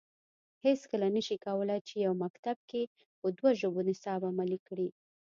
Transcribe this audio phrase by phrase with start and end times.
[0.65, 2.81] هیڅکله نه شي کولای چې یو مکتب کې
[3.19, 4.87] په دوه ژبو نصاب عملي کړي